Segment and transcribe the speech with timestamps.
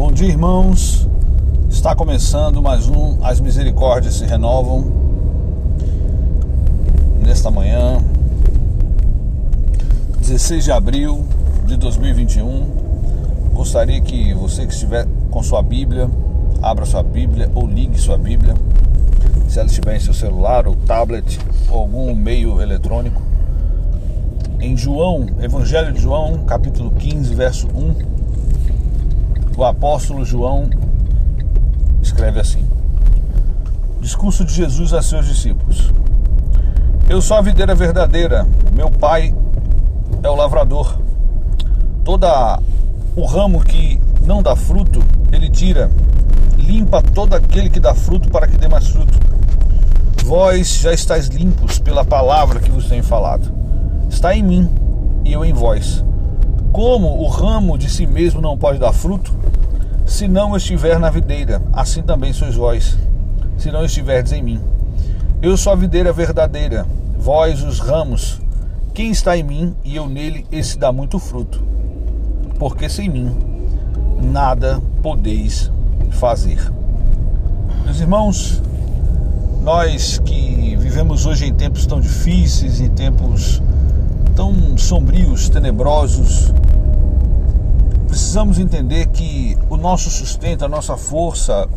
[0.00, 1.06] Bom dia, irmãos.
[1.68, 4.82] Está começando mais um As Misericórdias se Renovam.
[7.22, 7.98] Nesta manhã,
[10.18, 11.22] 16 de abril
[11.66, 12.66] de 2021.
[13.52, 16.10] Gostaria que você que estiver com sua Bíblia,
[16.62, 18.54] abra sua Bíblia ou ligue sua Bíblia.
[19.50, 21.38] Se ela estiver em seu celular ou tablet
[21.68, 23.20] ou algum meio eletrônico.
[24.60, 28.19] Em João, Evangelho de João, capítulo 15, verso 1
[29.60, 30.70] o apóstolo João
[32.00, 32.66] escreve assim:
[34.00, 35.92] Discurso de Jesus a seus discípulos.
[37.06, 39.34] Eu sou a videira verdadeira, meu pai
[40.22, 40.98] é o lavrador.
[42.02, 42.58] Toda
[43.14, 45.90] o ramo que não dá fruto, ele tira,
[46.56, 49.12] limpa todo aquele que dá fruto para que dê mais fruto.
[50.24, 53.52] Vós já estáis limpos pela palavra que vos tenho falado.
[54.08, 54.70] Está em mim
[55.22, 56.02] e eu em vós.
[56.72, 59.34] Como o ramo de si mesmo não pode dar fruto,
[60.06, 62.96] se não estiver na videira, assim também sois vós,
[63.58, 64.60] se não estiverdes em mim.
[65.42, 66.86] Eu sou a videira verdadeira,
[67.18, 68.40] vós os ramos.
[68.94, 71.60] Quem está em mim e eu nele, esse dá muito fruto.
[72.58, 73.34] Porque sem mim
[74.22, 75.70] nada podeis
[76.10, 76.60] fazer.
[77.84, 78.62] Meus irmãos,
[79.62, 83.60] nós que vivemos hoje em tempos tão difíceis, em tempos
[84.34, 86.52] tão sombrios, tenebrosos,
[88.06, 91.68] precisamos entender que o nosso sustento, a nossa força,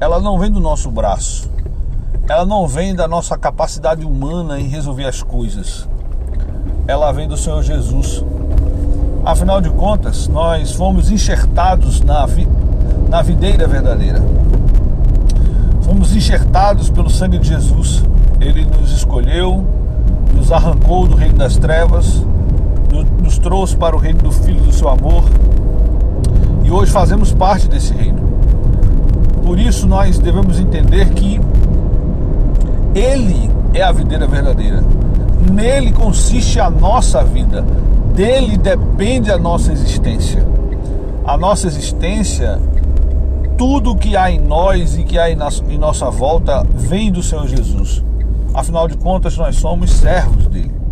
[0.00, 1.50] ela não vem do nosso braço.
[2.28, 5.86] Ela não vem da nossa capacidade humana em resolver as coisas.
[6.86, 8.24] Ela vem do Senhor Jesus.
[9.24, 12.48] Afinal de contas, nós fomos enxertados na, vi
[13.08, 14.22] na videira verdadeira.
[15.82, 18.02] Fomos enxertados pelo sangue de Jesus.
[18.40, 19.66] Ele nos escolheu,
[20.34, 22.24] nos arrancou do reino das trevas,
[23.22, 25.24] nos trouxe para o reino do Filho do seu amor
[26.64, 28.22] e hoje fazemos parte desse reino.
[29.44, 31.40] Por isso nós devemos entender que
[32.94, 34.82] Ele é a videira verdadeira.
[35.52, 37.62] Nele consiste a nossa vida.
[38.14, 40.46] Dele depende a nossa existência.
[41.26, 42.58] A nossa existência,
[43.58, 45.36] tudo que há em nós e que há em
[45.78, 48.02] nossa volta, vem do Senhor Jesus.
[48.54, 50.84] Afinal de contas, nós somos servos dele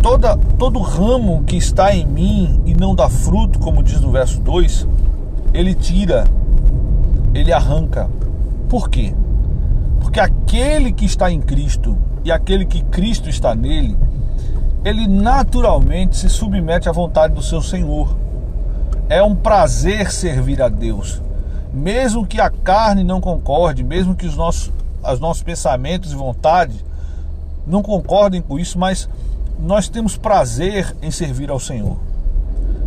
[0.00, 4.40] toda, todo ramo que está em mim e não dá fruto, como diz no verso
[4.40, 4.86] 2,
[5.52, 6.24] ele tira,
[7.34, 8.08] ele arranca.
[8.68, 9.14] Por quê?
[10.00, 13.96] Porque aquele que está em Cristo e aquele que Cristo está nele,
[14.84, 18.16] ele naturalmente se submete à vontade do seu Senhor.
[19.08, 21.20] É um prazer servir a Deus.
[21.72, 24.72] Mesmo que a carne não concorde, mesmo que os nossos,
[25.02, 26.84] os nossos pensamentos e vontades
[27.66, 29.08] não concordem com isso, mas
[29.58, 31.96] nós temos prazer em servir ao Senhor.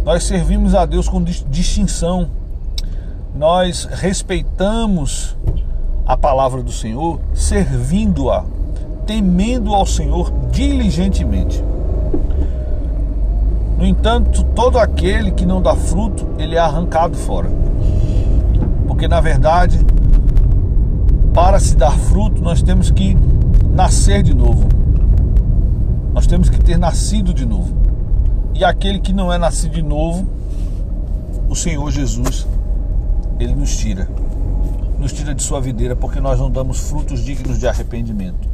[0.03, 2.27] Nós servimos a Deus com distinção.
[3.35, 5.35] Nós respeitamos
[6.05, 8.43] a palavra do Senhor, servindo-a,
[9.05, 11.63] temendo ao Senhor diligentemente.
[13.77, 17.49] No entanto, todo aquele que não dá fruto, ele é arrancado fora.
[18.87, 19.79] Porque na verdade,
[21.33, 23.17] para se dar fruto, nós temos que
[23.71, 24.67] nascer de novo.
[26.13, 27.75] Nós temos que ter nascido de novo.
[28.53, 30.27] E aquele que não é nascido de novo,
[31.49, 32.47] o Senhor Jesus,
[33.39, 34.07] ele nos tira.
[34.99, 38.47] Nos tira de sua videira porque nós não damos frutos dignos de arrependimento.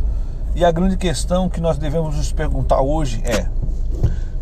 [0.56, 3.46] E a grande questão que nós devemos nos perguntar hoje é: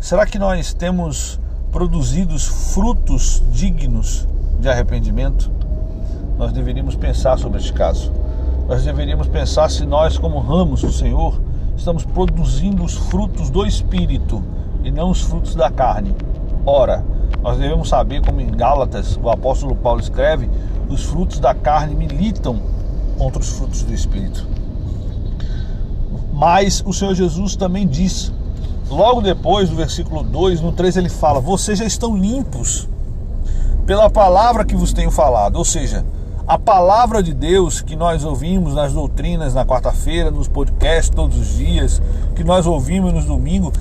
[0.00, 1.40] será que nós temos
[1.72, 4.28] produzido frutos dignos
[4.60, 5.50] de arrependimento?
[6.38, 8.12] Nós deveríamos pensar sobre este caso.
[8.68, 11.40] Nós deveríamos pensar se nós, como ramos do Senhor,
[11.74, 14.44] estamos produzindo os frutos do Espírito
[14.84, 16.14] e não os frutos da carne.
[16.66, 17.02] Ora,
[17.42, 20.50] nós devemos saber, como em Gálatas o apóstolo Paulo escreve,
[20.86, 22.60] os frutos da carne militam
[23.16, 24.46] contra os frutos do Espírito.
[26.30, 28.30] Mas o Senhor Jesus também diz,
[28.90, 32.86] logo depois do versículo 2, no 3 ele fala: Vocês já estão limpos
[33.86, 35.56] pela palavra que vos tenho falado.
[35.56, 36.04] Ou seja,
[36.48, 41.48] a palavra de Deus que nós ouvimos nas doutrinas na quarta-feira, nos podcasts todos os
[41.48, 42.00] dias,
[42.34, 43.74] que nós ouvimos nos domingos,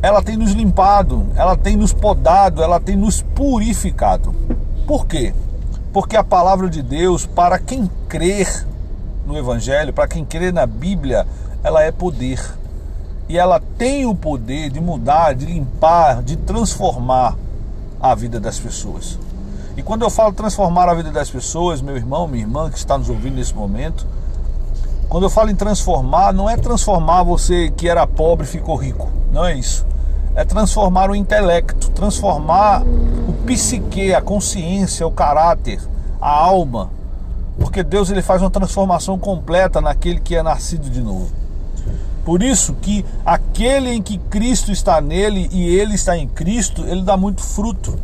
[0.00, 4.34] ela tem nos limpado, ela tem nos podado, ela tem nos purificado.
[4.86, 5.34] Por quê?
[5.92, 8.66] Porque a palavra de Deus, para quem crer
[9.26, 11.26] no Evangelho, para quem crer na Bíblia,
[11.62, 12.40] ela é poder.
[13.28, 17.36] E ela tem o poder de mudar, de limpar, de transformar
[18.00, 19.18] a vida das pessoas.
[19.76, 22.96] E quando eu falo transformar a vida das pessoas, meu irmão, minha irmã que está
[22.96, 24.06] nos ouvindo nesse momento,
[25.08, 29.08] quando eu falo em transformar, não é transformar você que era pobre e ficou rico.
[29.32, 29.84] Não é isso.
[30.36, 32.82] é transformar o intelecto, transformar
[33.28, 35.80] o psique, a consciência, o caráter,
[36.20, 36.90] a alma.
[37.58, 41.30] Porque Deus ele faz uma transformação completa naquele que é nascido de novo.
[42.24, 47.02] Por isso que aquele em que Cristo está nele e ele está em Cristo, ele
[47.02, 47.96] dá muito fruto.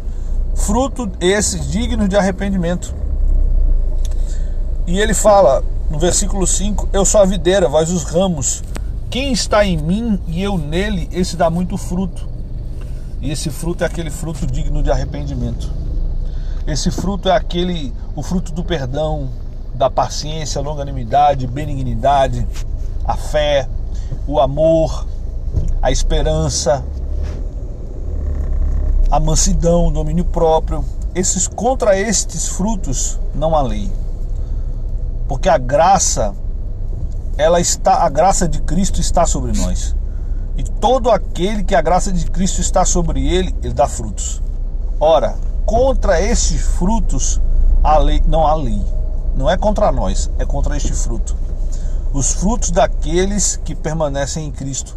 [0.61, 2.95] Fruto esses dignos de arrependimento.
[4.87, 8.63] E ele fala no versículo 5: Eu sou a videira, vós os ramos.
[9.09, 12.29] Quem está em mim e eu nele, esse dá muito fruto.
[13.21, 15.73] E esse fruto é aquele fruto digno de arrependimento.
[16.67, 19.31] Esse fruto é aquele, o fruto do perdão,
[19.75, 22.47] da paciência, longanimidade, benignidade,
[23.05, 23.67] a fé,
[24.27, 25.07] o amor,
[25.81, 26.85] a esperança,
[29.11, 30.85] a mansidão, o domínio próprio.
[31.15, 33.91] Esses contra estes frutos não há lei.
[35.27, 36.35] Porque a graça
[37.37, 39.97] ela está a graça de Cristo está sobre nós.
[40.57, 44.43] E todo aquele que a graça de Cristo está sobre ele, ele dá frutos.
[45.01, 45.35] Ora,
[45.65, 47.41] contra estes frutos
[47.83, 48.83] a lei não há lei.
[49.35, 51.35] Não é contra nós, é contra este fruto.
[52.13, 54.97] Os frutos daqueles que permanecem em Cristo.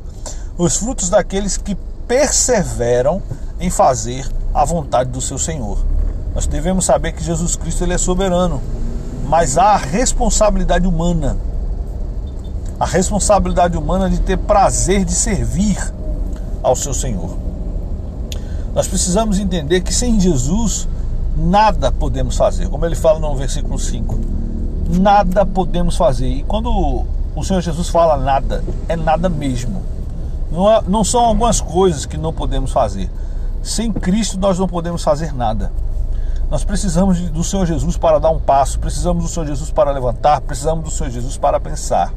[0.57, 1.75] Os frutos daqueles que
[2.07, 3.21] perseveram
[3.65, 5.77] em fazer a vontade do seu Senhor.
[6.33, 8.61] Nós devemos saber que Jesus Cristo ele é soberano,
[9.27, 11.37] mas há a responsabilidade humana
[12.83, 15.77] a responsabilidade humana de ter prazer de servir
[16.61, 17.37] ao seu Senhor.
[18.73, 20.87] Nós precisamos entender que sem Jesus
[21.37, 24.19] nada podemos fazer, como ele fala no versículo 5.
[24.99, 26.27] Nada podemos fazer.
[26.27, 27.05] E quando
[27.35, 29.81] o Senhor Jesus fala nada, é nada mesmo.
[30.51, 33.09] Não, é, não são algumas coisas que não podemos fazer.
[33.63, 35.71] Sem Cristo nós não podemos fazer nada.
[36.51, 40.41] Nós precisamos do Senhor Jesus para dar um passo, precisamos do Senhor Jesus para levantar,
[40.41, 42.13] precisamos do Senhor Jesus para pensar.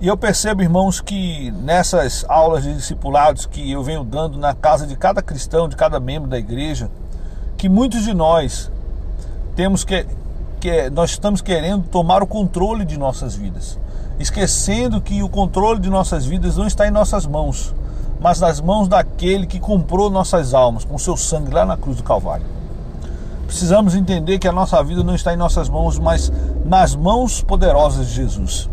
[0.00, 4.86] E eu percebo, irmãos, que nessas aulas de discipulados que eu venho dando na casa
[4.86, 6.90] de cada cristão, de cada membro da igreja,
[7.56, 8.70] que muitos de nós
[9.56, 10.06] temos que,
[10.60, 13.78] que nós estamos querendo tomar o controle de nossas vidas,
[14.18, 17.74] esquecendo que o controle de nossas vidas não está em nossas mãos,
[18.20, 22.02] mas nas mãos daquele que comprou nossas almas com seu sangue lá na cruz do
[22.02, 22.46] Calvário.
[23.46, 26.32] Precisamos entender que a nossa vida não está em nossas mãos, mas
[26.64, 28.68] nas mãos poderosas de Jesus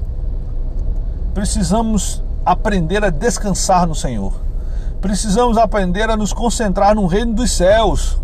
[1.34, 4.34] precisamos aprender a descansar no Senhor.
[5.02, 8.18] Precisamos aprender a nos concentrar no reino dos céus.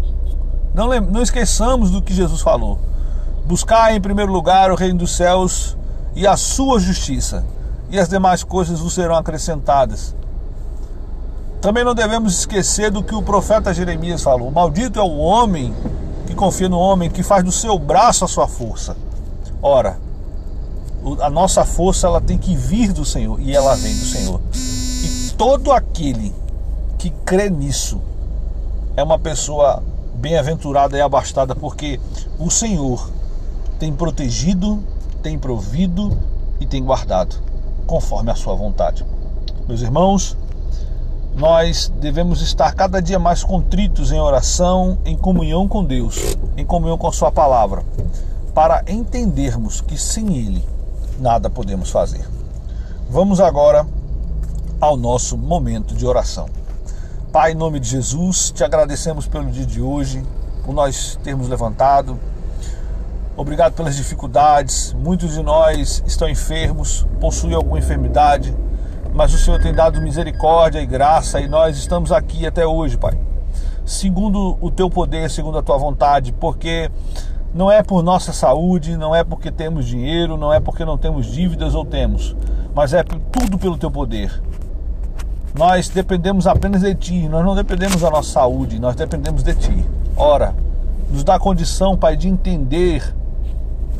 [0.73, 2.79] Não, não esqueçamos do que Jesus falou.
[3.45, 5.77] Buscar em primeiro lugar o reino dos céus
[6.15, 7.43] e a sua justiça,
[7.89, 10.15] e as demais coisas vos serão acrescentadas.
[11.61, 15.73] Também não devemos esquecer do que o profeta Jeremias falou: Maldito é o homem
[16.25, 18.97] que confia no homem, que faz do seu braço a sua força.
[19.61, 19.99] Ora,
[21.21, 24.41] a nossa força ela tem que vir do Senhor e ela vem do Senhor.
[24.55, 26.33] E todo aquele
[26.97, 28.01] que crê nisso
[28.97, 29.83] é uma pessoa
[30.15, 31.99] bem-aventurada e abastada, porque
[32.39, 33.07] o Senhor
[33.79, 34.83] tem protegido,
[35.21, 36.17] tem provido
[36.59, 37.35] e tem guardado,
[37.85, 39.05] conforme a sua vontade.
[39.67, 40.37] Meus irmãos,
[41.35, 46.97] nós devemos estar cada dia mais contritos em oração, em comunhão com Deus, em comunhão
[46.97, 47.83] com a Sua palavra,
[48.53, 50.63] para entendermos que sem Ele
[51.19, 52.27] nada podemos fazer.
[53.09, 53.85] Vamos agora
[54.79, 56.47] ao nosso momento de oração.
[57.31, 60.23] Pai, em nome de Jesus, te agradecemos pelo dia de hoje,
[60.65, 62.19] por nós termos levantado.
[63.37, 64.93] Obrigado pelas dificuldades.
[64.93, 68.53] Muitos de nós estão enfermos, possuem alguma enfermidade,
[69.13, 73.17] mas o Senhor tem dado misericórdia e graça e nós estamos aqui até hoje, Pai.
[73.85, 76.89] Segundo o teu poder, segundo a tua vontade, porque
[77.53, 81.25] não é por nossa saúde, não é porque temos dinheiro, não é porque não temos
[81.25, 82.35] dívidas ou temos,
[82.73, 84.41] mas é tudo pelo teu poder.
[85.53, 89.85] Nós dependemos apenas de ti, nós não dependemos da nossa saúde, nós dependemos de ti.
[90.15, 90.55] Ora,
[91.09, 93.13] nos dá condição, Pai, de entender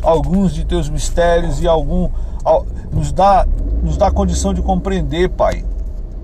[0.02, 2.10] alguns de teus mistérios e algum
[2.92, 3.46] nos dá
[3.82, 5.66] nos dá condição de compreender, Pai,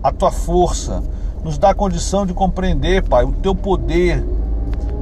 [0.03, 1.03] a tua força,
[1.43, 4.23] nos dá condição de compreender, Pai, o teu poder,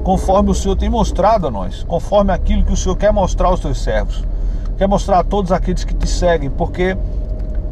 [0.04, 3.60] conforme o Senhor tem mostrado a nós, conforme aquilo que o Senhor quer mostrar aos
[3.60, 4.24] teus servos,
[4.78, 6.98] quer mostrar a todos aqueles que te seguem, porque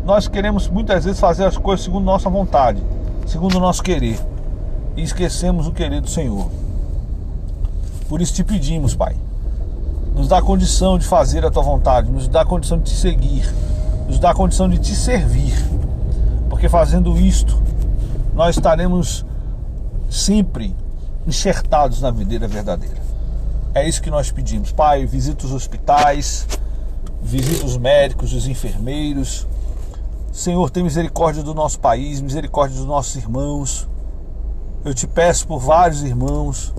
[0.05, 2.81] nós queremos muitas vezes fazer as coisas segundo nossa vontade,
[3.25, 4.19] segundo o nosso querer,
[4.97, 6.49] e esquecemos o querer do Senhor.
[8.09, 9.15] Por isso te pedimos, Pai,
[10.13, 13.49] nos dá condição de fazer a tua vontade, nos dá condição de te seguir,
[14.07, 15.53] nos dá a condição de te servir,
[16.49, 17.61] porque fazendo isto,
[18.33, 19.25] nós estaremos
[20.09, 20.75] sempre
[21.25, 23.01] enxertados na videira verdadeira.
[23.73, 24.71] É isso que nós pedimos.
[24.71, 26.47] Pai, visita os hospitais,
[27.21, 29.47] visita os médicos, os enfermeiros,
[30.33, 33.87] Senhor, tem misericórdia do nosso país, misericórdia dos nossos irmãos.
[34.83, 36.73] Eu te peço por vários irmãos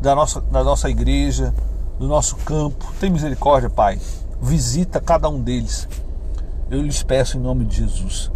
[0.00, 1.52] da nossa, da nossa igreja,
[1.98, 2.94] do nosso campo.
[3.00, 3.98] Tem misericórdia, Pai.
[4.40, 5.88] Visita cada um deles.
[6.74, 8.32] Eu lhes peço em nome de Jesus.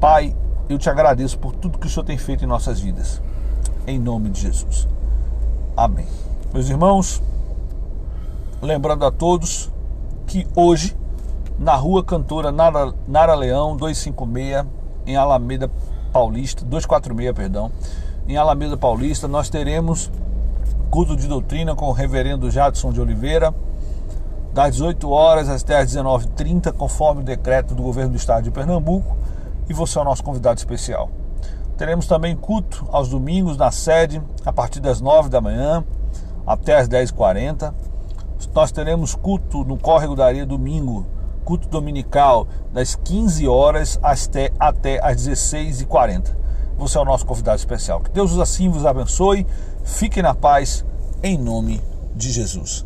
[0.00, 0.34] Pai,
[0.70, 3.20] eu te agradeço por tudo que o Senhor tem feito em nossas vidas.
[3.86, 4.88] Em nome de Jesus.
[5.76, 6.06] Amém.
[6.50, 7.22] Meus irmãos,
[8.62, 9.70] lembrando a todos
[10.26, 10.96] que hoje,
[11.58, 14.64] na rua Cantora Nara, Nara Leão 256,
[15.06, 15.70] em Alameda
[16.10, 17.70] Paulista, 246, perdão,
[18.26, 20.10] em Alameda Paulista, nós teremos
[20.90, 23.54] culto de doutrina com o reverendo Jadson de Oliveira,
[24.52, 29.16] das 18 horas até as 19h30, conforme o decreto do governo do estado de Pernambuco,
[29.68, 31.10] e você é o nosso convidado especial.
[31.76, 35.84] Teremos também culto aos domingos na sede, a partir das 9 da manhã
[36.46, 37.72] até as 10h40.
[38.54, 41.06] Nós teremos culto no Córrego da Areia domingo,
[41.44, 46.36] culto dominical, das 15 horas até, até as 16h40.
[46.78, 48.00] Você é o nosso convidado especial.
[48.00, 49.46] Que Deus assim vos abençoe.
[49.84, 50.84] Fiquem na paz,
[51.22, 51.80] em nome
[52.14, 52.84] de Jesus.